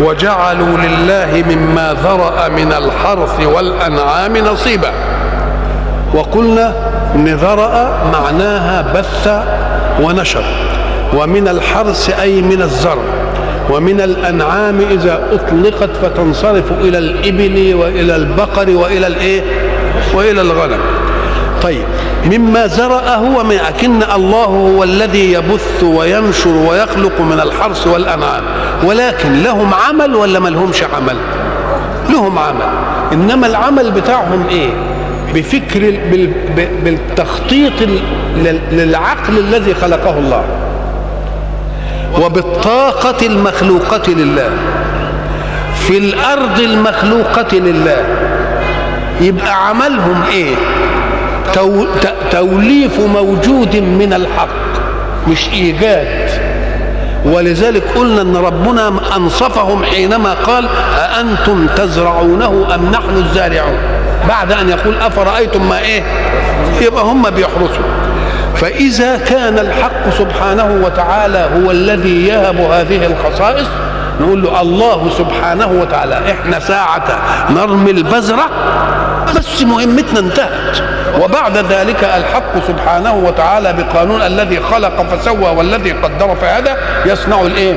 [0.00, 4.92] وجعلوا لله مما ذرأ من الحرث والأنعام نصيبا.
[6.14, 6.72] وقلنا
[7.14, 9.28] إن ذرأ معناها بث
[10.02, 10.44] ونشر.
[11.14, 13.02] ومن الحرث أي من الزرع.
[13.70, 19.42] ومن الأنعام إذا أطلقت فتنصرف إلى الإبل وإلى البقر وإلى الإيه؟
[20.14, 20.80] وإلى الغنم.
[21.62, 21.84] طيب.
[22.30, 28.42] مما زرأ هو من أكن الله هو الذي يبث وينشر ويخلق من الحرث والأنعام.
[28.84, 31.16] ولكن لهم عمل ولا ما لهمش عمل؟
[32.08, 32.66] لهم عمل.
[33.12, 34.70] إنما العمل بتاعهم إيه؟
[35.34, 35.98] بفكر
[36.84, 37.72] بالتخطيط
[38.72, 40.44] للعقل الذي خلقه الله.
[42.22, 44.50] وبالطاقة المخلوقة لله.
[45.74, 48.04] في الأرض المخلوقة لله.
[49.20, 50.54] يبقى عملهم إيه؟
[52.30, 54.48] توليف موجود من الحق
[55.28, 56.30] مش إيجاد.
[57.24, 63.78] ولذلك قلنا إن ربنا أنصفهم حينما قال أأنتم تزرعونه أم نحن الزارعون؟
[64.28, 66.02] بعد أن يقول أفرأيتم ما إيه؟
[66.80, 67.84] يبقى هم بيحرسوا.
[68.56, 73.66] فإذا كان الحق سبحانه وتعالى هو الذي يهب هذه الخصائص
[74.20, 77.04] نقول له الله سبحانه وتعالى إحنا ساعة
[77.50, 78.50] نرمي البذرة
[79.36, 80.82] بس مهمتنا انتهت.
[81.24, 86.70] وبعد ذلك الحق سبحانه وتعالى بقانون الذي خلق فسوى والذي قدر فهدى
[87.06, 87.74] يصنع الايه؟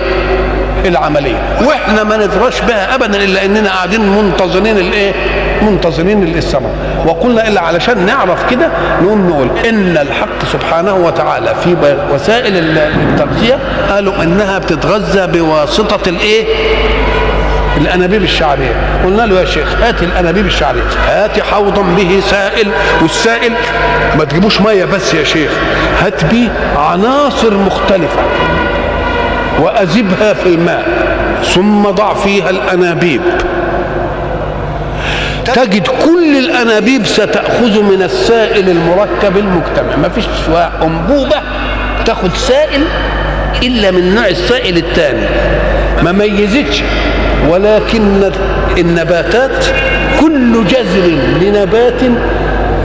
[0.85, 1.57] العملية.
[1.67, 5.13] وإحنا ما ندرش بها ابدا الا اننا قاعدين منتظرين الايه؟
[5.61, 6.71] منتظرين السماء
[7.05, 8.69] وقلنا الا علشان نعرف كده
[9.01, 13.57] نقوم نقول إن الحق سبحانه وتعالى في وسائل التغذية
[13.89, 16.45] قالوا إنها بتتغذى بواسطة الإيه؟
[17.77, 18.75] الأنابيب الشعريه
[19.05, 22.67] قلنا له يا شيخ هات الأنابيب الشعريه هات حوضا به سائل
[23.01, 23.53] والسائل
[24.17, 25.51] ما تجيبوش مية بس يا شيخ.
[26.01, 28.19] هات بيه عناصر مختلفة
[29.59, 30.83] وأذبها في الماء
[31.43, 33.21] ثم ضع فيها الأنابيب.
[35.55, 39.95] تجد كل الأنابيب ستأخذ من السائل المركب المجتمع.
[40.01, 40.25] ما فيش
[40.83, 41.37] أنبوبة
[42.05, 42.81] تاخد سائل
[43.63, 45.25] إلا من نوع السائل الثاني
[46.03, 46.83] ما ميزتش.
[47.47, 48.31] ولكن
[48.77, 49.65] النباتات
[50.19, 51.07] كل جذر
[51.41, 52.01] لنبات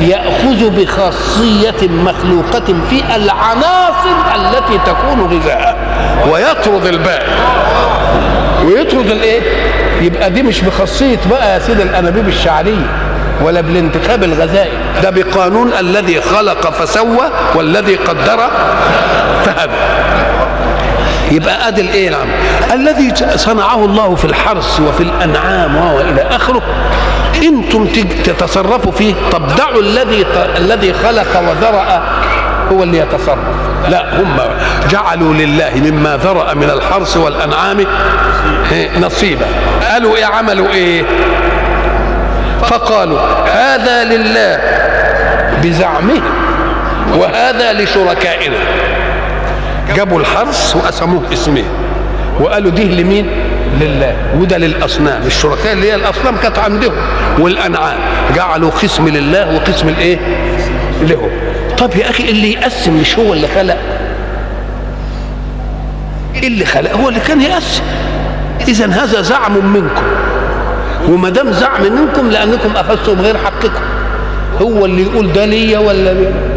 [0.00, 5.76] يأخذ بخاصية مخلوقة في العناصر التي تكون غذاء.
[6.32, 7.26] ويطرد الباقي
[8.66, 9.40] ويطرد الإيه؟
[10.00, 12.86] يبقى دي مش بخاصية بقى يا سيدي الأنابيب الشعرية
[13.42, 14.72] ولا بالانتخاب الغذائي.
[15.02, 18.50] ده بقانون الذي خلق فسوى والذي قدر
[19.44, 19.72] فهدى.
[21.30, 22.26] يبقى ادي الايه نعم
[22.72, 26.62] الذي صنعه الله في الحرث وفي الأنعام والى آخره.
[27.42, 27.86] أنتم
[28.24, 29.14] تتصرفوا فيه.
[29.32, 30.26] طب دعوا الذي
[30.56, 32.02] الذي خلق وذرأ
[32.72, 33.38] هو اللي يتصرف.
[33.88, 34.36] لا هم
[34.90, 37.86] جعلوا لله مما ذرأ من الحرث والأنعام.
[39.00, 39.46] نصيبا.
[39.90, 41.04] قالوا إيه عملوا إيه؟
[42.62, 43.20] فقالوا
[43.52, 44.60] هذا لله
[45.62, 46.20] بزعمه
[47.16, 48.56] وهذا لشركائنا.
[49.96, 51.64] جابوا الحرث وقسموه اسمين
[52.40, 53.26] وقالوا دي لمين؟
[53.80, 54.16] لله.
[54.38, 55.22] وده للأصنام.
[55.26, 56.92] الشركاء اللي هي الأصنام كانت عندهم.
[57.38, 57.96] والأنعام.
[58.36, 60.18] جعلوا قسم لله وقسم الإيه؟
[61.02, 61.28] لهم.
[61.78, 63.76] طب يا أخي اللي يقسم مش هو اللي خلق؟
[66.42, 67.82] اللي خلق هو اللي كان يقسم.
[68.68, 70.02] اذا هذا زعم منكم.
[71.08, 73.82] وما دام زعم منكم لأنكم أخذتم غير حقكم.
[74.62, 76.53] هو اللي يقول ده ليا ولا لي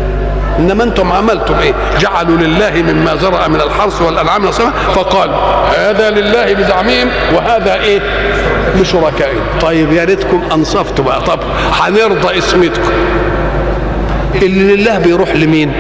[0.59, 5.29] إنما أنتم عملتم إيه؟ جعلوا لله مما زرع من الحرث والأنعام نصيبا فقال
[5.77, 7.99] هذا لله بزعمهم وهذا إيه؟
[8.75, 9.41] لشركائهم.
[9.61, 11.21] طيب يا ريتكم أنصفتوا بقى.
[11.21, 11.39] طب
[11.81, 12.91] هنرضى اسمتكم.
[14.41, 15.71] اللي لله بيروح لمين؟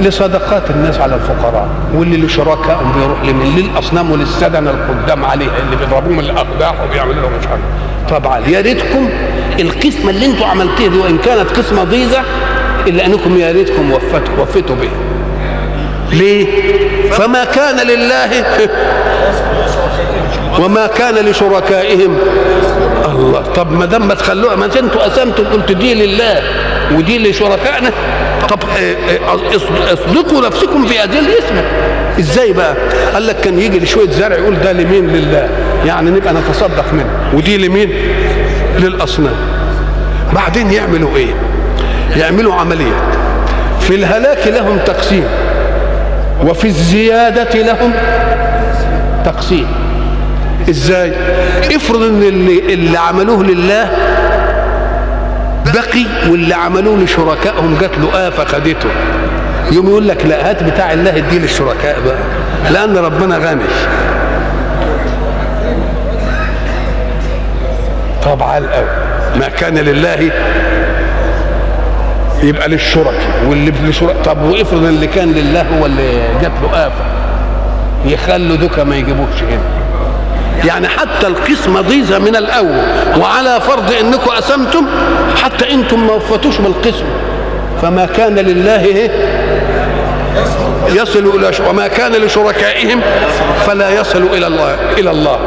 [0.00, 6.74] لصدقات الناس على الفقراء واللي لشركائهم بيروح لمين؟ للأصنام وللسدن القدام عليها اللي بيضربوهم الاقداح
[6.82, 7.60] وبيعملوا لهم مش عارف.
[8.10, 9.08] طبعا يا ريتكم
[9.60, 12.22] القسمة اللي أنتم عملتوها دي وإن كانت قسمة ضيزة
[12.86, 14.88] إلا أنكم يا ريتكم وفتوا وفتوا به.
[16.12, 16.46] ليه؟
[17.10, 18.28] فما كان لله
[20.64, 22.18] وما كان لشركائهم.
[23.08, 26.42] الله طب ما دام ما تخلوها ما أنتوا قسمتوا قلت دي لله
[26.94, 27.90] ودي لشركائنا
[28.48, 28.58] طب
[29.92, 31.54] اصدقوا نفسكم في هذه الاسم.
[32.18, 32.74] إزاي بقى؟
[33.14, 35.48] قال لك كان يجي لشويه زرع يقول ده لمين؟ لله.
[35.86, 37.30] يعني نبقى نتصدق منه.
[37.34, 37.92] ودي لمين؟
[38.78, 39.36] للأصنام.
[40.34, 41.34] بعدين يعملوا إيه؟
[42.16, 42.92] يعملوا عمليه
[43.80, 45.24] في الهلاك لهم تقسيم
[46.44, 47.92] وفي الزيادة لهم
[49.24, 49.66] تقسيم.
[50.70, 51.12] إزاي؟
[51.76, 53.88] افرض إن اللي, اللي عملوه لله
[55.74, 58.88] بقي واللي عملوه لشركائهم جات له آفة خدته.
[59.72, 62.18] يوم يقول لك لا هات بتاع الله اديه للشركاء بقى
[62.72, 63.62] لأن ربنا غني.
[68.24, 68.86] طبعا الأول
[69.38, 70.30] ما كان لله
[72.46, 77.04] يبقى للشركاء واللي للشركاء طب وافرض اللي كان لله هو اللي جات له آفة
[78.06, 79.60] يخلوا دوكا ما يجيبوش هنا.
[80.64, 82.82] يعني حتى القسمة ضيزة من الأول
[83.20, 84.86] وعلى فرض أنكم قسمتم
[85.42, 87.04] حتى أنتم ما وفتوش بالقسم
[87.82, 89.10] فما كان لله إيه؟
[90.88, 93.00] يصل إلى وما كان لشركائهم
[93.66, 95.38] فلا يصل إلى الله إلى الله.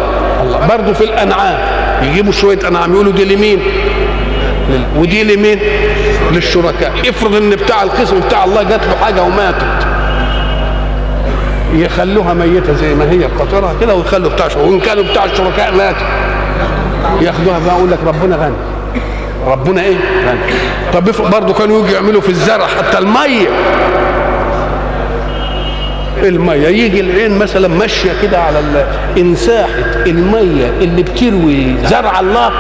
[0.43, 1.57] الله برضه في الأنعام
[2.03, 3.59] يجيبوا شوية أنعام يقولوا دي لمين؟
[4.97, 5.59] ودي لمين
[6.31, 6.93] للشركاء.
[7.09, 9.87] افرض إن بتاع القسم بتاع الله جات له حاجة وماتت.
[11.73, 16.07] يخلوها ميتة زي ما هي قطرها كده ويخلوا بتاع شركاء وإن كانوا بتاع الشركاء ماتوا.
[17.21, 18.55] ياخدوها بقى يقول لك ربنا غني.
[19.47, 19.95] ربنا إيه؟
[20.27, 20.39] غني.
[20.93, 23.47] طب برضه كانوا يجوا يعملوا في الزرع حتى المية.
[26.23, 28.85] المية يجي العين مثلا ماشية كده على
[29.17, 32.51] انساحه المية اللي بتروي زرع الله.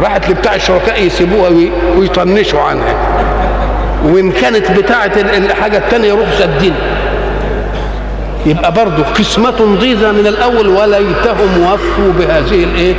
[0.00, 1.50] راحت لبتاع الشركاء يسيبوها
[1.98, 2.94] ويطنشوا عنها.
[4.04, 6.74] وإن كانت بتاعة الحاجة الثانية يروحوا سدين
[8.46, 12.94] يبقى برضه قسمة ضيزة من الأول وليتهم وفوا بهذه الإيه؟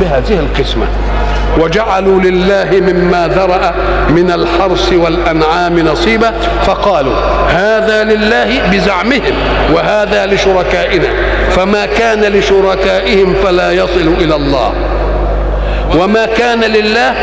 [0.00, 0.86] بهذه القسمة.
[1.58, 3.74] وجعلوا لله مما ذرأ
[4.10, 6.32] من الحرث والأنعام نصيبا
[6.66, 7.14] فقالوا
[7.48, 9.34] هذا لله بزعمهم
[9.74, 11.08] وهذا لشركائنا.
[11.50, 14.72] فما كان لشركائهم فلا يصل إلى الله.
[15.98, 17.14] وما كان لله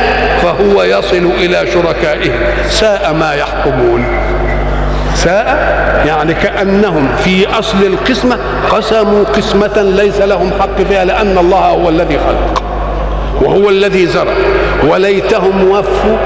[0.44, 2.34] فهو يصل إلى شركائهم
[2.70, 4.06] ساء ما يحكمون.
[5.16, 5.46] ساء
[6.06, 8.38] يعني كأنهم في أصل القسمة
[8.72, 12.64] قسموا قسمة ليس لهم حق فيها لأن الله هو الذي خلق
[13.42, 14.34] وهو الذي زرع.
[14.88, 16.18] وليتهم وفوا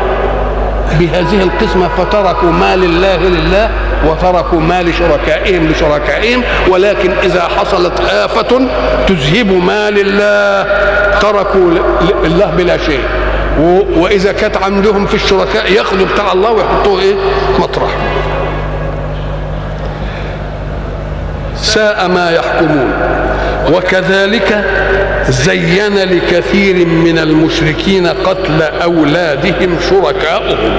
[0.99, 3.69] بهذه القسمة فتركوا ما لله لله
[4.07, 8.61] وتركوا ما لشركائهم لشركائهم ولكن إذا حصلت آفة
[9.07, 10.65] تذهب ما لله.
[11.21, 11.71] تركوا
[12.25, 13.03] الله بلا شيء.
[13.97, 17.15] وإذا كانت عندهم في الشركاء ياخذوا بتاع الله ويحطوه إيه؟
[17.59, 17.89] مطرح.
[21.55, 22.93] ساء ما يحكمون.
[23.73, 24.65] وكذلك
[25.29, 30.73] زين لكثير من المشركين قتل أولادهم شركاؤهم.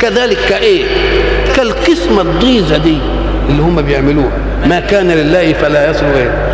[0.00, 0.84] كذلك كايه
[1.56, 2.98] كالقسمة الضيزة دي
[3.48, 4.32] اللي هم بيعملوها.
[4.66, 6.49] ما كان لله فلا يصل اليه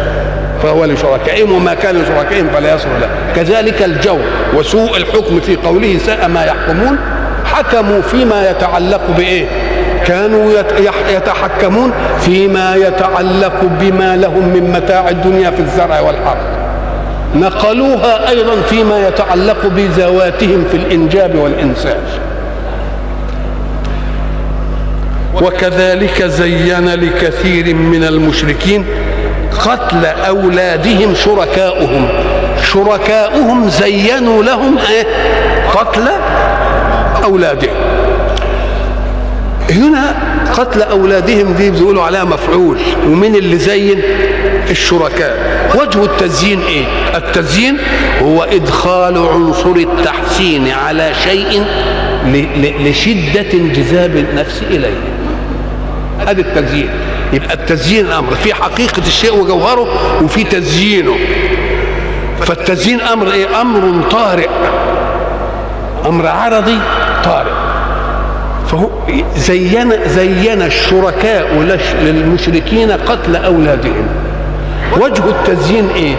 [0.62, 3.08] فهو لشركائهم وما كان لشركائهم فلا يصل له.
[3.36, 4.20] كذلك الجور
[4.54, 6.98] وسوء الحكم في قوله ساء ما يحكمون
[7.44, 9.46] حكموا فيما يتعلق بإيه؟
[10.06, 10.52] كانوا
[11.10, 16.46] يتحكمون فيما يتعلق بما لهم من متاع الدنيا في الزرع والحرث.
[17.36, 21.98] نقلوها أيضا فيما يتعلق بذواتهم في الإنجاب والانسان
[25.42, 28.84] وكذلك زين لكثير من المشركين
[29.58, 32.08] قتل أولادهم شركاؤهم.
[32.72, 35.06] شركاؤهم زينوا لهم إيه؟
[35.74, 36.08] قتل
[37.24, 37.74] أولادهم.
[39.70, 40.14] هنا
[40.56, 42.78] قتل أولادهم دي بيقولوا عليها مفعول.
[43.06, 44.02] ومن اللي زين؟
[44.70, 45.36] الشركاء.
[45.74, 46.84] وجه التزيين إيه؟
[47.16, 47.78] التزيين
[48.22, 51.64] هو إدخال عنصر التحسين على شيء
[52.80, 55.15] لشدة انجذاب النفس إليه.
[56.20, 56.88] هذا التزيين.
[57.32, 58.34] يبقى التزيين أمر.
[58.34, 59.86] في حقيقة الشيء وجوهره
[60.22, 61.14] وفي تزيينه.
[62.40, 64.48] فالتزيين أمر إيه؟ أمر طارئ.
[66.06, 66.78] أمر عرضي
[67.24, 67.52] طارئ.
[68.66, 68.88] فهو
[69.36, 71.48] زين زين الشركاء
[72.02, 74.06] للمشركين قتل أولادهم.
[75.00, 76.14] وجه التزيين إيه؟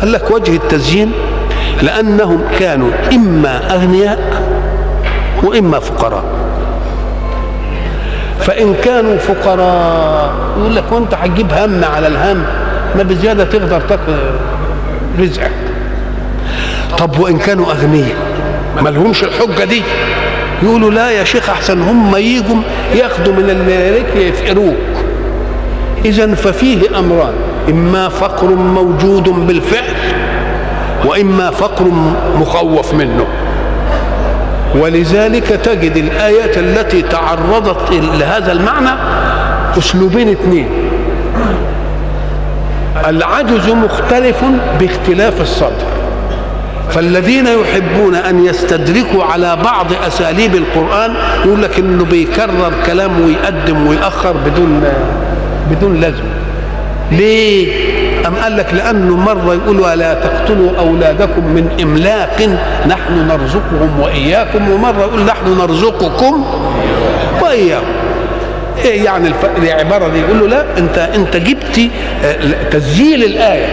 [0.00, 1.12] قال لك وجه التزيين
[1.82, 4.42] لأنهم كانوا إما أغنياء
[5.42, 6.24] وإما فقراء.
[8.46, 10.34] فإن كانوا فقراء.
[10.58, 12.42] يقول لك وأنت هتجيب هم على الهم
[12.96, 14.12] ما بزيادة تقدر تاكل
[15.20, 15.50] رزقك.
[16.98, 18.16] طب وإن كانوا أغنياء؟
[18.82, 19.82] ما لهمش الحجة دي.
[20.62, 22.56] يقولوا لا يا شيخ أحسن هم يجوا
[22.94, 24.76] ياخدوا من الملك يفقروك.
[26.04, 27.32] اذا ففيه أمران
[27.68, 29.94] إما فقر موجود بالفعل
[31.04, 31.84] وإما فقر
[32.36, 33.26] مخوف منه.
[34.80, 38.90] ولذلك تجد الآيات التي تعرضت لهذا المعنى
[39.78, 40.68] أسلوبين اثنين.
[43.06, 44.44] العجز مختلف
[44.80, 45.86] باختلاف الصدر.
[46.90, 51.14] فالذين يحبون أن يستدركوا على بعض أساليب القرآن
[51.44, 54.84] يقول لك إنه بيكرر كلام ويقدم ويأخر بدون
[55.70, 56.30] بدون لازمه
[57.12, 57.72] ليه؟
[58.26, 65.00] أم قال لك لأنه مرة يقول ولا تقتلوا أولادكم من إملاق نحن نرزقهم وإياكم ومرة
[65.00, 66.44] يقول نحن نرزقكم
[67.42, 67.86] وإياكم.
[68.84, 69.44] إيه يعني الف...
[69.62, 71.90] العبارة دي؟ يقول له لا أنت أنت جبتي
[72.70, 73.66] تسجيل الآية.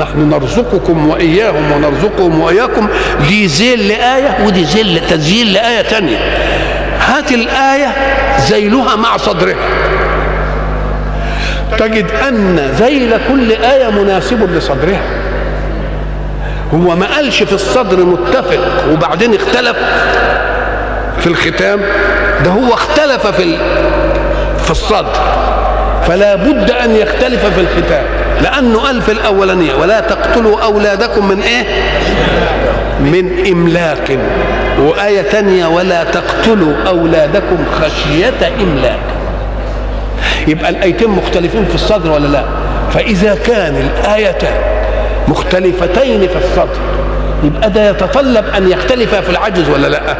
[0.00, 2.88] نحن نرزقكم وإياهم ونرزقهم وإياكم.
[3.28, 6.18] دي زيل لآية ودي زيل تسجيل لآية ثانية
[7.06, 7.94] هات الآية
[8.38, 9.56] زيلها مع صدرها.
[11.78, 15.02] تجد أن ذيل كل آية مناسب لصدرها.
[16.74, 18.60] هو ما قالش في الصدر متفق
[18.92, 19.76] وبعدين اختلف
[21.18, 21.80] في الختام.
[22.44, 23.56] ده هو اختلف في
[24.64, 25.12] في الصدر.
[26.06, 28.04] فلا بد أن يختلف في الختام.
[28.42, 31.64] لأنه قال في الأولانية ولا تقتلوا أولادكم من إيه؟
[33.00, 34.18] من إملاق.
[34.78, 38.98] وآية تانية ولا تقتلوا أولادكم خشية إملاق.
[40.48, 42.44] يبقى الآيتين مختلفين في الصدر ولا لا؟
[42.90, 44.54] فإذا كان الايتان
[45.28, 46.78] مختلفتين في الصدر
[47.44, 50.16] يبقى ده يتطلب أن يختلفا في العجز ولا لا؟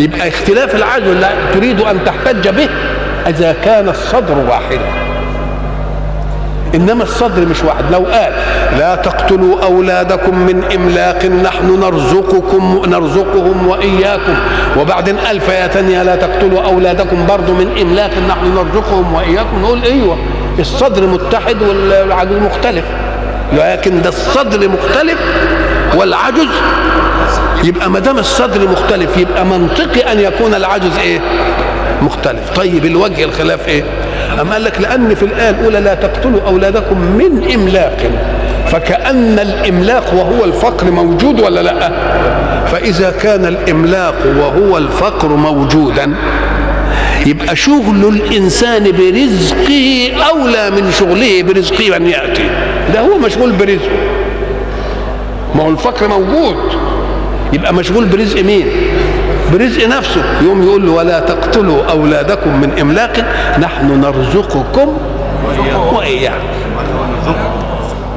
[0.00, 2.68] يبقى اختلاف العجز لا تريد أن تحتج به؟
[3.28, 5.01] إذا كان الصدر واحدا.
[6.74, 7.84] إنما الصدر مش واحد.
[7.92, 8.32] لو قال
[8.78, 14.34] لا تقتلوا أولادكم من إملاق نحن نرزقكم نرزقهم وإياكم
[14.78, 20.18] وبعدين قال فيا تانية لا تقتلوا أولادكم برضو من إملاق نحن نرزقهم وإياكم نقول أيوه
[20.58, 22.84] الصدر متحد والعجز مختلف.
[23.52, 25.18] لكن ده الصدر مختلف
[25.94, 26.48] والعجز
[27.64, 31.20] يبقى ما دام الصدر مختلف يبقى منطقي أن يكون العجز إيه؟
[32.02, 32.50] مختلف.
[32.56, 33.84] طيب الوجه الخلاف إيه؟
[34.40, 37.96] أم قال لك لأن في الآية الأولى لا تقتلوا أولادكم من إملاق
[38.66, 41.92] فكأن الإملاق وهو الفقر موجود ولا لا؟
[42.66, 46.14] فإذا كان الإملاق وهو الفقر موجودا
[47.26, 52.50] يبقى شغل الإنسان برزقه أولى من شغله برزقه من يأتي.
[52.94, 53.88] ده هو مشغول برزقه.
[55.54, 56.56] ما هو الفقر موجود.
[57.52, 58.66] يبقى مشغول برزق مين؟
[59.52, 60.22] برزق نفسه.
[60.42, 63.12] يوم يقول له ولا تقتلوا أولادكم من إملاق
[63.58, 64.98] نحن نرزقكم
[65.92, 66.36] وإياكم.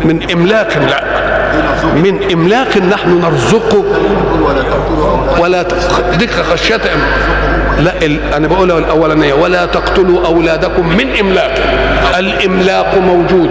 [0.03, 1.03] من إملاق لا.
[1.95, 3.83] من إملاق نحن نرزقه
[5.39, 5.65] ولا
[6.19, 6.81] ديك خشية
[7.79, 7.93] لا
[8.37, 11.53] أنا بقول الاولانيه ولا تقتلوا أولادكم من إملاق.
[12.19, 13.49] الإملاق موجود.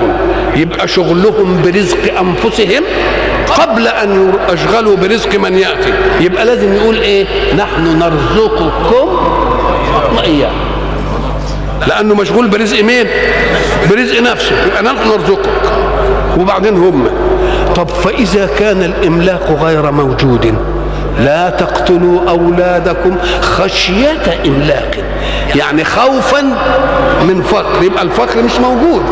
[0.56, 2.82] يبقى شغلهم برزق أنفسهم
[3.58, 5.92] قبل أن يشغلوا برزق من يأتي.
[6.20, 7.26] يبقى لازم يقول إيه؟
[7.56, 9.08] نحن نرزقكم
[10.16, 10.54] واياكم
[11.88, 13.06] لأنه مشغول برزق مين؟
[13.90, 14.56] برزق نفسه.
[14.66, 15.50] يبقى نحن نرزقك.
[16.38, 17.06] وبعدين هم.
[17.76, 20.54] طب فإذا كان الإملاق غير موجود
[21.18, 24.90] لا تقتلوا أولادكم خشية إملاق.
[25.54, 26.40] يعني خوفا
[27.28, 27.82] من فقر.
[27.84, 29.02] يبقى الفقر مش موجود.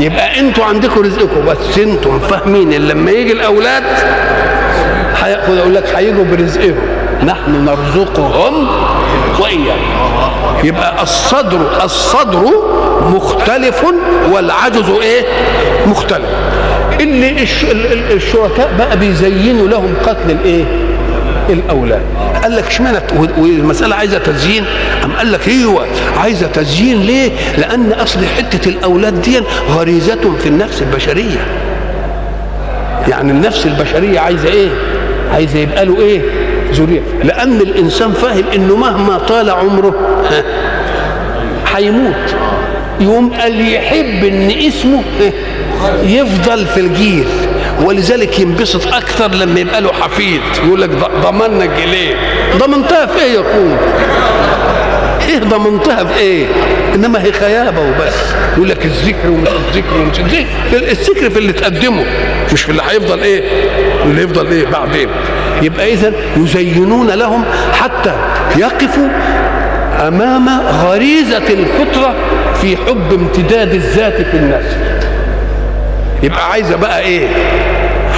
[0.00, 1.78] يبقى أنتوا عندكم رزقكم بس.
[1.78, 3.82] أنتم فاهمين إن لما يجي الأولاد
[5.22, 6.74] هياخد أقول لك هيجوا برزقهم.
[7.26, 8.68] نحن نرزقهم
[9.40, 9.80] واياكم
[10.64, 12.44] يبقى الصدر الصدر
[13.14, 13.84] مختلف
[14.32, 15.24] والعجز إيه؟
[15.86, 16.28] مختلف.
[17.00, 17.44] اللي
[18.14, 20.64] الشركاء بقى بيزينوا لهم قتل الإيه؟
[21.52, 22.02] الاولاد
[22.42, 22.98] قال لك اشمعنى
[23.38, 24.64] والمسألة عايزة تزيين؟
[25.04, 29.40] أم قال لك أيوه عايزة تزيين ليه؟ لأن أصل حتة الأولاد دي
[29.70, 31.46] غريزه في النفس البشرية.
[33.08, 34.68] يعني النفس البشرية عايزة إيه؟
[35.32, 36.20] عايزة يبقى له إيه؟
[36.72, 37.00] ذرية.
[37.24, 39.94] لأن الإنسان فاهم إنه مهما طال عمره
[41.74, 42.14] هيموت.
[43.00, 45.02] يقوم قال يحب إن اسمه
[46.04, 47.26] يفضل في الجيل.
[47.84, 50.40] ولذلك ينبسط أكثر لما يبقى له حفيد.
[50.64, 50.90] يقول لك
[51.22, 52.16] ضمننا الجيلين
[52.58, 53.76] ضمنتها في إيه يقول
[55.28, 56.46] إيه ضمنتها في إيه؟
[56.94, 58.14] إنما هي خيابة وبس.
[58.56, 60.46] يقول لك الذكر ومش الذكر ومش الذكر.
[60.72, 62.04] الذكر في اللي تقدمه
[62.52, 63.42] مش في اللي هيفضل إيه؟
[64.04, 65.08] اللي يفضل إيه بعدين.
[65.62, 68.12] يبقى إذا يزينون لهم حتى
[68.56, 69.08] يقفوا
[70.08, 72.14] أمام غريزة الفطرة
[72.60, 74.76] في حب امتداد الذات في النفس
[76.22, 77.28] يبقى عايزة بقى إيه؟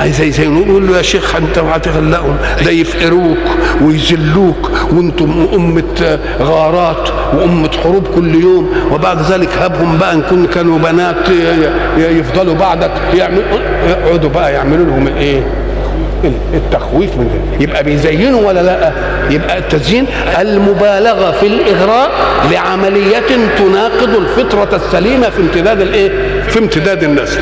[0.03, 3.39] عايزه يزينوا يقول له يا شيخ أنت هتخلقهم ده يفقروك
[3.83, 10.79] ويذلوك وأنتم أمة غارات وأمة حروب كل يوم وبعد ذلك هبهم بقى إن كن كانوا
[10.79, 11.17] بنات
[11.99, 13.43] يفضلوا بعدك يعملوا
[13.89, 15.43] يقعدوا بقى يعملوا لهم الايه؟
[16.55, 17.65] التخويف من ده.
[17.65, 18.93] يبقى بيزينوا ولا لأ؟
[19.31, 20.07] يبقى التزيين
[20.41, 22.11] المبالغة في الإغراء
[22.53, 23.23] لعملية
[23.59, 26.11] تناقض الفطرة السليمة في امتداد الإيه؟
[26.49, 27.41] في امتداد النسل.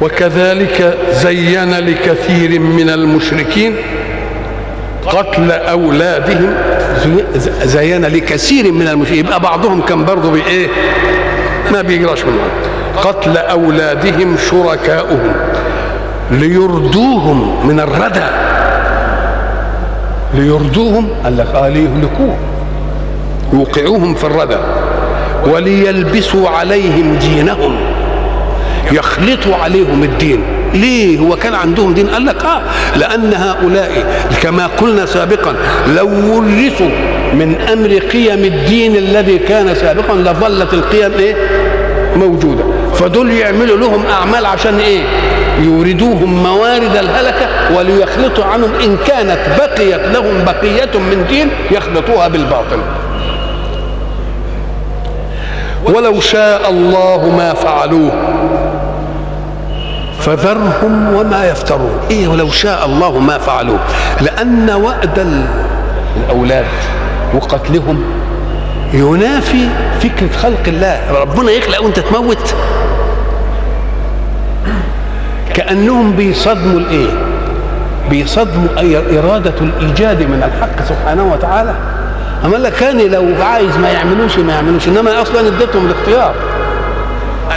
[0.00, 3.76] وكذلك زين لكثير من المشركين
[5.06, 6.54] قتل أولادهم.
[7.62, 9.24] زين لكثير من المشركين.
[9.26, 10.68] يبقى بعضهم كان برضه بايه
[11.72, 12.48] ما بيجراش منهم.
[13.02, 15.32] قتل أولادهم شركاؤهم
[16.30, 18.26] ليردوهم من الردى.
[20.34, 22.36] ليردوهم قال لك آه ليهلكوهم.
[23.52, 24.58] يوقعوهم في الردى.
[25.46, 27.75] وليلبسوا عليهم دينهم.
[28.92, 30.42] يخلطوا عليهم الدين.
[30.74, 32.62] ليه؟ هو كان عندهم دين؟ قال لك آه
[32.96, 34.06] لأن هؤلاء
[34.42, 35.54] كما قلنا سابقا
[35.96, 36.90] لو ورثوا
[37.34, 41.34] من أمر قيم الدين الذي كان سابقا لظلت القيم إيه؟
[42.16, 42.64] موجودة.
[42.94, 45.02] فدول يعملوا لهم أعمال عشان إيه؟
[45.62, 48.70] يوردوهم موارد الهلكة وليخلطوا عنهم.
[48.84, 52.78] إن كانت بقيت لهم بقية من دين يخلطوها بالباطل.
[55.84, 58.12] ولو شاء الله ما فعلوه.
[60.26, 62.00] فذرهم وما يفترون.
[62.10, 63.78] إيه ولو شاء الله ما فعلوه
[64.20, 65.26] لأن وأد
[66.16, 66.64] الأولاد
[67.34, 68.04] وقتلهم
[68.92, 69.68] ينافي
[70.00, 71.00] فكره خلق الله.
[71.20, 72.54] ربنا يخلق وأنت تموت.
[75.54, 77.08] كأنهم بيصدموا الإيه؟
[78.10, 81.74] بيصدموا أي إرادة الإيجاد من الحق سبحانه وتعالى.
[82.44, 84.88] أما لك كان لو عايز ما يعملوش ما يعملوش.
[84.88, 86.34] إنما أصلا اديتهم الاختيار.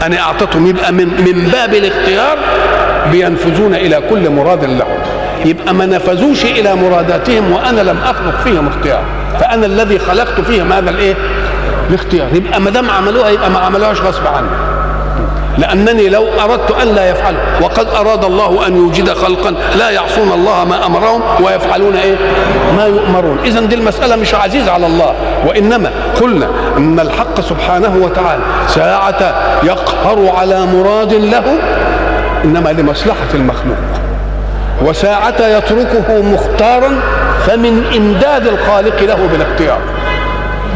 [0.06, 2.38] أنا أعطتهم يبقى من من باب الاختيار
[3.12, 4.98] بينفذون إلى كل مراد لهم.
[5.46, 9.04] يبقى ما نفذوش إلى مراداتهم وأنا لم أخلق فيهم اختيار.
[9.40, 11.16] فأنا الذي خلقت فيهم هذا الإيه؟
[11.90, 12.28] الاختيار.
[12.34, 14.48] يبقى ما دام عملوها يبقى ما عملوهاش غصب عني.
[15.60, 20.64] لأنني لو أردت أن لا يفعلوا وقد أراد الله أن يوجد خلقا لا يعصون الله
[20.64, 22.16] ما أمرهم ويفعلون إيه؟
[22.78, 23.38] ما يؤمرون.
[23.46, 25.14] إذا دي المسألة مش عزيزة على الله
[25.48, 26.48] وإنما قلنا
[26.78, 31.44] أن الحق سبحانه وتعالى ساعة يقهر على مراد له
[32.44, 33.78] إنما لمصلحة المخلوق
[34.86, 37.00] وساعة يتركه مختارا
[37.48, 39.80] فمن إمداد الخالق له بالاختيار.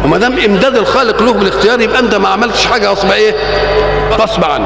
[0.05, 3.33] وما دام إمداد الخالق له بالاختيار يبقى أنت ما عملتش حاجة غصب إيه؟
[4.19, 4.65] غصب عنه.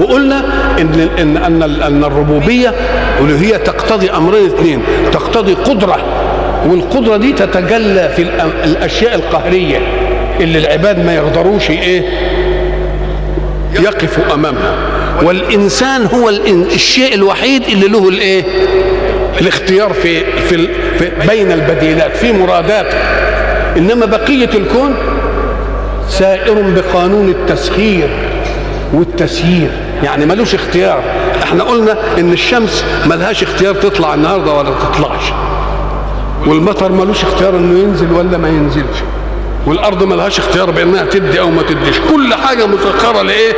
[0.00, 0.44] وقلنا
[0.80, 2.74] إن ان أن أن الربوبية
[3.20, 5.96] الالوهيه تقتضي أمرين اثنين، تقتضي قدرة
[6.66, 8.22] والقدرة دي تتجلى في
[8.64, 9.78] الأشياء القهرية
[10.40, 12.02] اللي العباد ما يقدروش إيه؟
[13.74, 14.74] يقفوا أمامها
[15.22, 16.28] والإنسان هو
[16.74, 18.44] الشيء الوحيد اللي له الإيه؟
[19.40, 20.68] الاختيار في في,
[21.28, 22.96] بين البديلات في مراداته.
[23.76, 24.94] إنما بقية الكون
[26.08, 28.08] سائر بقانون التسخير
[28.92, 29.70] والتسيير.
[30.02, 31.02] يعني ملوش اختيار.
[31.42, 35.32] إحنا قلنا إن الشمس ملهاش اختيار تطلع النهارده ولا تطلعش.
[36.46, 38.98] والمطر ملوش اختيار إنه ينزل ولا ما ينزلش.
[39.66, 41.96] والأرض ملهاش اختيار بإنها تدي أو ما تديش.
[42.12, 43.52] كل حاجة مسخرة لإيه؟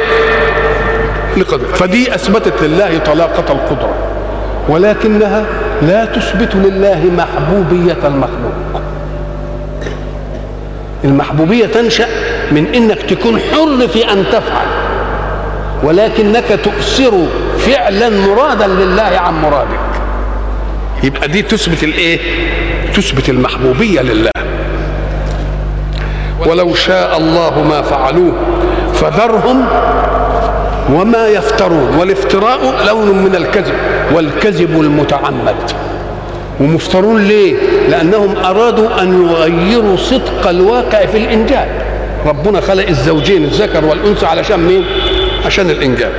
[1.36, 3.94] لقدر فدي أثبتت لله طلاقة القدرة
[4.68, 5.44] ولكنها
[5.82, 8.82] لا تثبت لله محبوبية المخلوق.
[11.04, 12.06] المحبوبية تنشأ
[12.52, 14.66] من إنك تكون حر في أن تفعل
[15.82, 17.26] ولكنك تؤثر
[17.58, 19.78] فعلا مرادا لله عن مرادك.
[21.02, 22.18] يبقى دي تثبت الإيه؟
[22.94, 24.30] تثبت المحبوبية لله.
[26.46, 28.32] ولو شاء الله ما فعلوه
[28.94, 29.66] فذرهم
[30.94, 33.74] وما يفترون والافتراء لون من الكذب
[34.12, 35.56] والكذب المتعمد.
[36.60, 37.54] ومفترون ليه؟
[37.88, 41.68] لأنهم أرادوا أن يغيروا صدق الواقع في الإنجاب.
[42.26, 44.84] ربنا خلق الزوجين الذكر والأنثى علشان مين؟
[45.46, 46.12] عشان الإنجاب.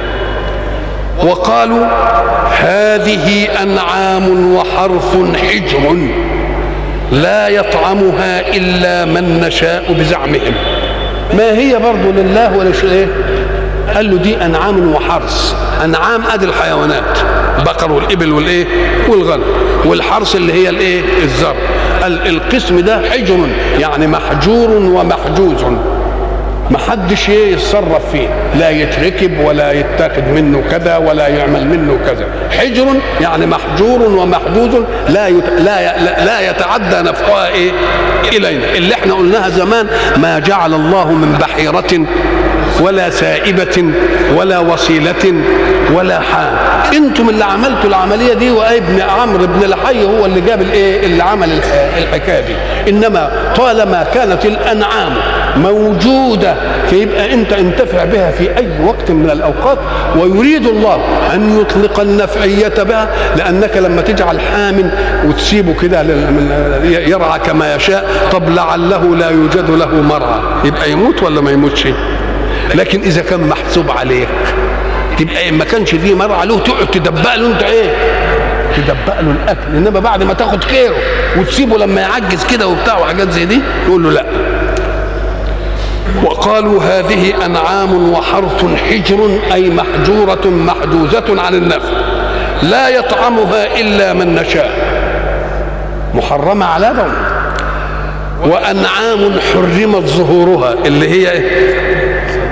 [1.24, 1.86] وقالوا
[2.60, 5.98] هذه أنعام وحرث حجر
[7.12, 10.54] لا يطعمها إلا من نشاء بزعمهم.
[11.38, 13.08] ما هي برضو لله ولا شيء
[13.96, 17.18] قال له دي أنعام وحرث أنعام أدي الحيوانات
[17.60, 18.66] البقر والإبل والإيه؟
[19.08, 19.44] والغنم
[19.86, 21.56] والحرث اللي هي الإيه؟ الزرع.
[22.06, 23.48] القسم ده حجر
[23.80, 25.64] يعني محجور ومحجوز.
[26.72, 28.28] ما حدش يتصرف فيه
[28.60, 32.26] لا يتركب ولا يتاخد منه كذا ولا يعمل منه كذا.
[32.60, 32.86] حجر
[33.22, 35.44] يعني محجور ومحجوز لا يت...
[35.60, 35.86] لا ي...
[36.26, 37.72] لا يتعدى نفعها إيه؟
[38.34, 38.74] إلينا.
[38.76, 42.06] اللي إحنا قلناها زمان ما جعل الله من بحيرة
[42.82, 43.86] ولا سائبة
[44.36, 45.34] ولا وصيلة
[45.94, 46.54] ولا حام
[46.96, 51.50] أنتم اللي عملتوا العملية دي وابن عمرو بن الحي هو اللي جاب الإيه؟ اللي عمل
[51.98, 52.54] الحكاية دي.
[52.90, 55.14] إنما طالما كانت الأنعام
[55.58, 56.56] موجودة
[56.90, 59.78] فيبقى أنت انتفع بها في أي وقت من الأوقات.
[60.18, 61.02] ويريد الله
[61.34, 64.92] أن يطلق النفعية بها لأنك لما تجعل حام
[65.26, 66.02] وتسيبه كده
[66.84, 70.40] يرعى كما يشاء طب لعله لا يوجد له مرعى.
[70.66, 71.88] يبقى يموت ولا ما يموتش؟
[72.76, 74.28] لكن إذا كان محسوب عليك
[75.20, 77.90] تبقى ما كانش فيه مرعى له تقعد تدبق له أنت إيه؟
[78.78, 79.76] تدبق له الأكل.
[79.76, 80.96] إنما بعد ما تاخد خيره
[81.38, 84.26] وتسيبه لما يعجز كده وبتاع وحاجات زي دي تقول له لا.
[86.24, 91.90] وقالوا هذه أنعام وحرث حجر أي محجورة محجوزة عن النفع
[92.64, 94.72] لا يطعمها إلا من نشاء.
[96.16, 97.14] محرمة على دون
[98.52, 101.99] وأنعام حرمت ظهورها اللي هي إيه؟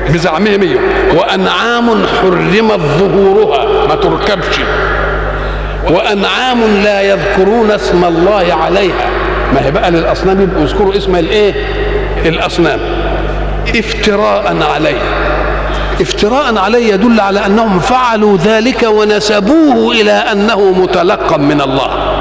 [0.09, 0.77] بزعمهم إيه
[1.17, 1.89] وأنعام
[2.21, 3.87] حرمت ظهورها.
[3.87, 4.59] ما تركبش.
[5.89, 9.09] وأنعام لا يذكرون اسم الله عليها.
[9.53, 11.53] ما هي بقى للأصنام؟ يبقوا يذكروا اسم الإيه؟
[12.25, 12.79] الأصنام.
[13.75, 14.97] افتراء عليه
[16.01, 22.16] افتراء عليه يدل على أنهم فعلوا ذلك ونسبوه إلى أنه متلقى من الله.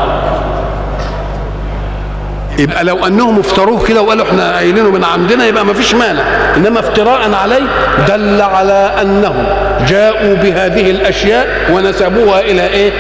[2.58, 6.22] يبقى لو أنهم افتروه كده وقالوا إحنا قايلينه من عندنا يبقى ما فيش مانع.
[6.56, 7.60] إنما افتراء عليه
[8.08, 9.44] دل على أنهم
[9.88, 12.92] جاءوا بهذه الأشياء ونسبوها إلى إيه؟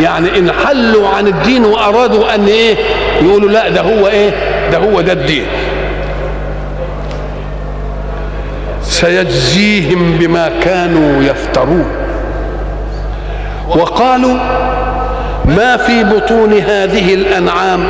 [0.00, 2.76] يعني انحلوا عن الدين وأرادوا أن إيه؟
[3.22, 4.30] يقولوا لا ده هو إيه؟
[4.72, 5.46] ده هو ده الدين.
[8.82, 11.86] سيجزيهم بما كانوا يفترون.
[13.68, 14.36] وقالوا
[15.44, 17.80] ما في بطون هذه الأنعام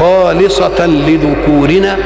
[0.00, 1.96] خالصة لذكورنا.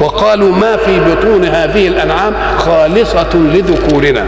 [0.00, 4.24] وقالوا ما في بطون هذه الأنعام خالصة لذكورنا.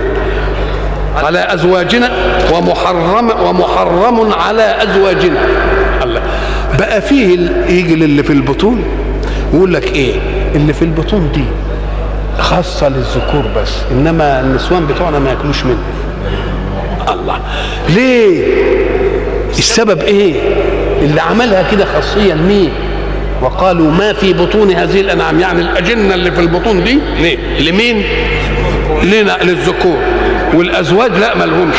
[1.16, 2.10] على أزواجنا
[2.52, 5.40] ومحرم ومحرم على أزواجنا.
[6.02, 6.20] الله.
[6.78, 8.84] بقى فيه يجي اللي في البطون.
[9.54, 10.14] يقول لك إيه؟
[10.54, 11.44] اللي في البطون دي
[12.38, 13.70] خاصة للذكور بس.
[13.92, 15.78] إنما النسوان بتوعنا ما ياكلوش منه
[17.08, 17.38] الله.
[17.88, 18.44] ليه؟
[19.58, 20.34] السبب إيه؟
[21.02, 22.72] اللي عملها كده خاصية لمين
[23.42, 25.40] وقالوا ما في بطون هذه الأنعام.
[25.40, 27.38] يعني الأجنة اللي في البطون دي ليه
[27.70, 28.02] لمين؟
[29.02, 29.98] لنا للذكور.
[30.54, 31.76] والأزواج لا ملهمش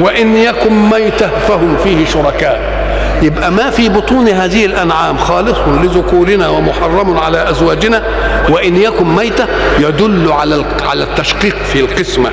[0.00, 2.82] وإن يكن ميتة فهم فيه شركاء.
[3.22, 8.02] يبقى ما في بطون هذه الأنعام خالص لذكورنا ومحرم على أزواجنا.
[8.48, 9.46] وإن يكن ميتة
[9.78, 12.30] يدل على على التشقيق في القسمة.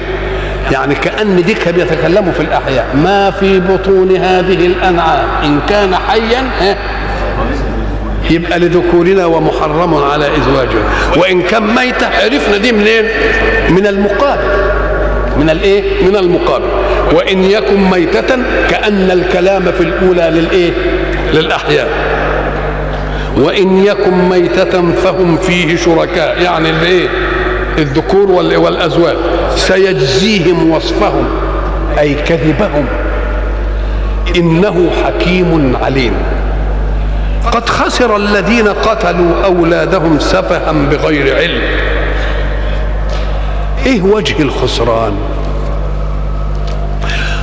[0.72, 2.88] يعني كأن ديك بيتكلموا في الأحياء.
[2.96, 5.28] ما في بطون هذه الأنعام.
[5.44, 6.76] إن كان حيا
[8.30, 10.82] يبقى لذكورنا ومحرم على ازواجنا
[11.18, 13.06] وإن كان ميتة عرفنا دي منين؟
[13.70, 14.42] من المقابل.
[15.38, 16.66] من الإيه؟ من المقابل.
[17.14, 18.38] وإن يكن ميتة
[18.70, 20.72] كأن الكلام في الأولى للإيه؟
[21.34, 21.88] للأحياء.
[23.38, 26.42] وإن يكن ميتة فهم فيه شركاء.
[26.42, 27.08] يعني الإيه؟
[27.78, 29.16] الذكور والأزواج.
[29.56, 31.26] سيجزيهم وصفهم
[32.00, 32.86] أي كذبهم.
[34.36, 36.14] إنه حكيم عليم.
[37.52, 41.62] قد خسر الذين قتلوا أولادهم سفها بغير علم.
[43.86, 45.14] إيه وجه الخسران؟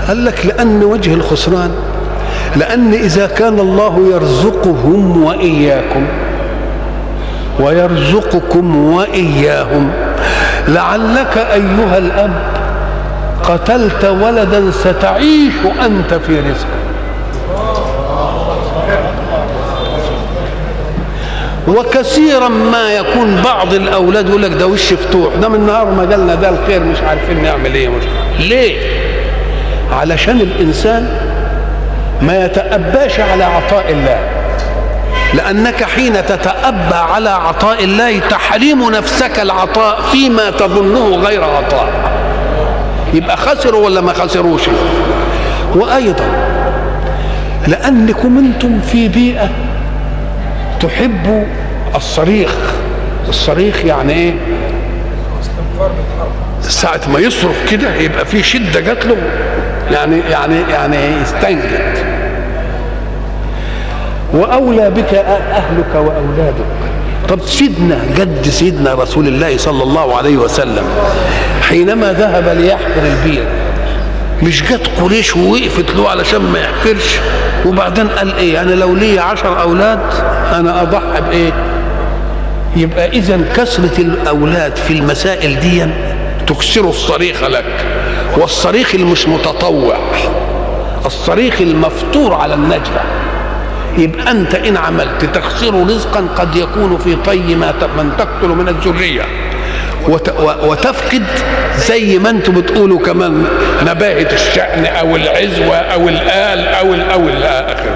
[0.09, 1.71] قال لك لأن وجه الخسران
[2.57, 6.07] لأن إذا كان الله يرزقهم وإياكم
[7.61, 9.91] ويرزقكم وإياهم
[10.69, 12.33] لعلك أيها الأب
[13.45, 15.53] قتلت ولدا ستعيش
[15.85, 16.77] أنت في رزقه
[21.69, 26.35] وكثيرا ما يكون بعض الأولاد يقول لك ده وش فتوح ده من نهار ما جالنا
[26.35, 28.03] ده الخير مش عارفين نعمل إيه مش
[28.39, 28.79] ليه؟
[29.93, 31.09] علشان الإنسان
[32.23, 34.19] ما يتأباش على عطاء الله.
[35.37, 41.89] لأنك حين تتأبى على عطاء الله تحرم نفسك العطاء فيما تظنه غير عطاء.
[43.15, 44.63] يبقى خسروا ولا ما خسروش؟
[45.75, 46.25] وأيضا
[47.69, 49.49] لأنكم أنتم في بيئة
[50.81, 51.47] تحب
[51.97, 52.51] الصريخ.
[53.29, 54.35] الصريخ يعني إيه؟
[56.63, 59.17] ساعة ما يصرخ كده يبقى في شدة جات له.
[59.91, 62.06] يعني يعني يعني يستنجد
[64.33, 66.67] وأولى بك أهلك وأولادك.
[67.29, 70.85] طب سيدنا جد سيدنا رسول الله صلى الله عليه وسلم
[71.63, 73.45] حينما ذهب ليحفر البير
[74.43, 77.19] مش جت قريش ووقفت له علشان ما يحفرش
[77.67, 80.01] وبعدين قال إيه؟ أنا لو لي عشر أولاد
[80.55, 81.53] أنا أضحي بإيه؟
[82.77, 85.87] يبقى إذا كثرة الأولاد في المسائل دي
[86.47, 87.85] تكسر الصريخ لك
[88.37, 89.97] والصريخ المش متطوع
[91.07, 93.01] الصريخ المفطور على النجدة.
[93.99, 95.25] يبقى أنت إن عملت.
[95.35, 99.23] تخسر رزقا قد يكون في طي ما من تقتل من الذرية.
[100.63, 101.25] وتفقد
[101.77, 103.45] زي ما أنتم بتقولوا كمان
[103.87, 107.91] نباهة الشأن أو العزوة أو الآل أو ال أو الآخر.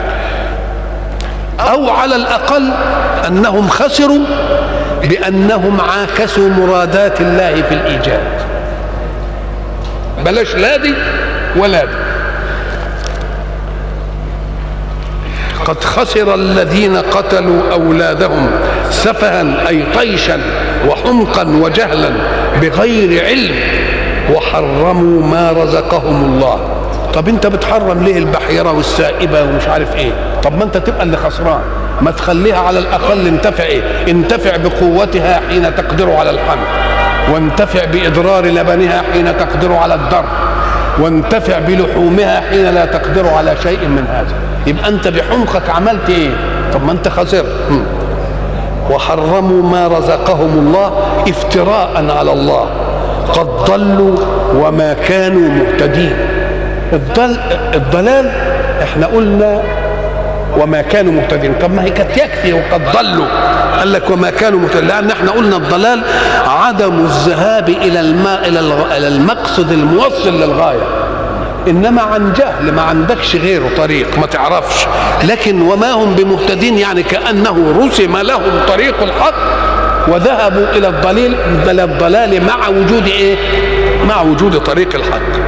[1.61, 2.71] أو على الأقل
[3.27, 4.25] أنهم خسروا
[5.03, 8.21] بأنهم عاكسوا مرادات الله في الإيجاد.
[10.25, 10.95] بلاش لا دي
[11.57, 11.93] ولا دي.
[15.65, 18.51] قد خسر الذين قتلوا أولادهم
[18.91, 20.41] سفها أي طيشا
[20.89, 22.11] وحمقا وجهلا
[22.63, 23.55] بغير علم
[24.35, 26.61] وحرموا ما رزقهم الله.
[27.15, 31.61] طب انت بتحرم ليه البحيرة والسائبة ومش عارف إيه؟ طب ما انت تبقى اللي خسران.
[32.01, 36.67] ما تخليها على الأقل انتفع إيه؟ انتفع بقوتها حين تقدر على الحمل.
[37.33, 40.25] وانتفع بإضرار لبنها حين تقدر على الضرب.
[40.99, 44.50] وانتفع بلحومها حين لا تقدر على شيء من هذا.
[44.67, 46.31] يبقى أنت بحمقك عملت إيه؟
[46.73, 47.57] طب ما أنت خسرت
[48.91, 50.93] وحرموا ما رزقهم الله
[51.29, 52.67] افتراء على الله.
[53.33, 54.17] قد ضلوا
[54.55, 56.17] وما كانوا مهتدين.
[56.93, 57.37] الضل
[57.75, 58.31] الضلال
[58.83, 59.63] إحنا قلنا
[60.59, 61.55] وما كانوا مهتدين.
[61.63, 63.27] طب ما هي كانت يكفي وقد ضلوا.
[63.79, 64.87] قال لك وما كانوا مهتدين.
[64.87, 66.01] لأن إحنا قلنا الضلال
[66.47, 68.49] عدم الذهاب إلى الماء
[68.97, 71.00] إلى المقصد الموصل للغاية.
[71.69, 74.87] إنما عن جهل ما عندكش غيره طريق ما تعرفش.
[75.25, 79.35] لكن وما هم بمهتدين يعني كأنه رسم لهم طريق الحق
[80.09, 81.35] وذهبوا إلى الضليل
[81.71, 83.37] إلى الضلال مع وجود إيه؟
[84.09, 85.41] مع وجود طريق الحق.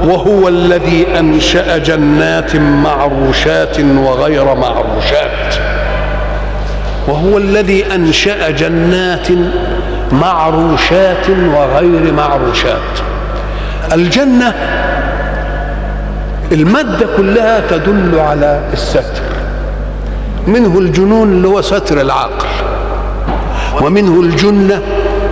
[0.00, 5.54] وهو الذي أنشأ جنات معروشات وغير معروشات.
[7.08, 9.28] وهو الذي أنشأ جنات
[10.12, 12.98] معروشات وغير معروشات.
[13.92, 14.54] الجنة
[16.52, 19.22] المادة كلها تدل على الستر.
[20.46, 22.46] منه الجنون اللي هو ستر العقل
[23.82, 24.82] ومنه الجنة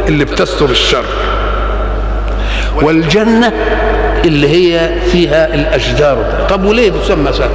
[0.09, 1.04] اللي بتستر الشر
[2.83, 3.52] والجنة
[4.24, 6.18] اللي هي فيها الأشجار.
[6.50, 7.50] طب وليه تسمى سنة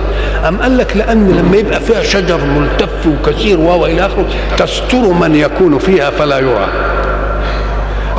[0.47, 4.25] أم قال لك لأن لما يبقى فيها شجر ملتف وكثير وهو إلى آخره
[4.57, 6.67] تستر من يكون فيها فلا يرى.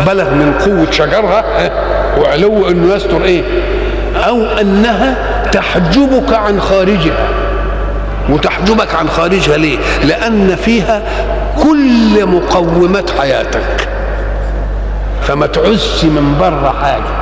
[0.07, 1.45] بلغ من قوة شجرها
[2.19, 3.43] وعلو أنه يستر إيه؟
[4.17, 5.17] أو أنها
[5.57, 7.29] تحجبك عن خارجها
[8.31, 11.03] وتحجبك عن خارجها ليه؟ لأن فيها
[11.63, 13.89] كل مقومات حياتك.
[15.23, 17.17] فما تعس من بره حاجة.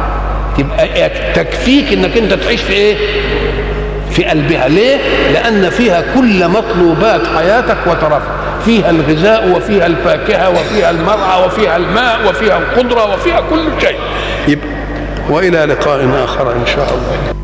[0.58, 2.96] تبقى تكفيك إنك أنت تعيش في إيه؟
[4.10, 4.68] في قلبها.
[4.68, 4.96] ليه؟
[5.32, 12.58] لأن فيها كل مطلوبات حياتك وترفها فيها الغذاء وفيها الفاكهة وفيها المرعى وفيها الماء وفيها
[12.58, 13.96] القدرة وفيها كل شيء.
[14.48, 14.68] يبقى
[15.30, 17.34] وإلى لقاء آخر إن شاء الله.